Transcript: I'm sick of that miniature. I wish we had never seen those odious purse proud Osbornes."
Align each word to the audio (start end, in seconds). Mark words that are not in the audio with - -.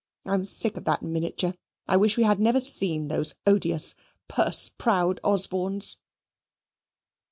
I'm 0.25 0.43
sick 0.43 0.77
of 0.77 0.85
that 0.85 1.03
miniature. 1.03 1.53
I 1.87 1.95
wish 1.95 2.17
we 2.17 2.23
had 2.23 2.39
never 2.39 2.59
seen 2.59 3.07
those 3.07 3.35
odious 3.45 3.93
purse 4.27 4.67
proud 4.67 5.19
Osbornes." 5.23 5.97